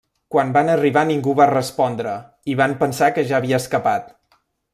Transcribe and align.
Quan 0.35 0.53
van 0.53 0.69
arribar 0.75 1.03
ningú 1.09 1.35
va 1.41 1.47
respondre 1.51 2.15
i 2.53 2.57
van 2.63 2.75
pensar 2.83 3.11
que 3.19 3.27
ja 3.33 3.37
havia 3.41 3.61
escapat. 3.65 4.11